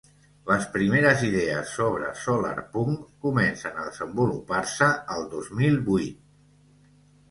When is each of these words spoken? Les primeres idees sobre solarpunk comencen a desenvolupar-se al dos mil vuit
Les 0.51 0.63
primeres 0.77 1.21
idees 1.27 1.75
sobre 1.81 2.09
solarpunk 2.23 3.05
comencen 3.29 3.79
a 3.79 3.87
desenvolupar-se 3.93 4.93
al 5.19 5.33
dos 5.39 5.57
mil 5.65 5.83
vuit 5.95 6.31